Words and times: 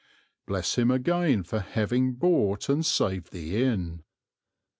Bless 0.47 0.79
him 0.79 0.89
again 0.89 1.43
for 1.43 1.59
having 1.59 2.15
bought 2.15 2.69
and 2.69 2.83
saved 2.83 3.31
the 3.31 3.63
inn! 3.63 4.03